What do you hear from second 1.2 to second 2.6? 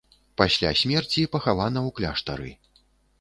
пахавана ў кляштары.